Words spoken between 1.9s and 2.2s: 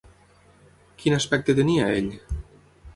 ell?